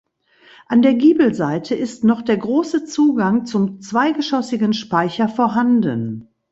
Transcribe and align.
An 0.65 0.81
der 0.81 0.95
Giebelseite 0.95 1.75
ist 1.75 2.03
noch 2.03 2.23
der 2.23 2.37
große 2.37 2.85
Zugang 2.85 3.45
zum 3.45 3.81
zweigeschossigen 3.81 4.73
Speicher 4.73 5.29
vorhanden. 5.29 6.27